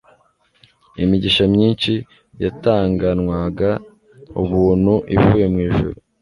Imigisha 1.03 1.43
myinshi 1.53 1.93
yatanganwaga 2.43 3.69
ubuntu 4.41 4.93
ivuye 5.15 5.45
mu 5.53 5.59
ijuru 5.67 5.97